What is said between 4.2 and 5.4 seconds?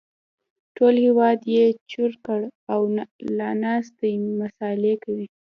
مسالې کوي